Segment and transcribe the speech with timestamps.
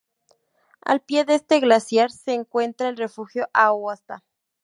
[0.83, 4.23] Al pie de este glaciar se encuentra el refugio Aosta.